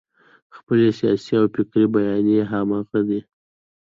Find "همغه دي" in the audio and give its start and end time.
2.51-3.19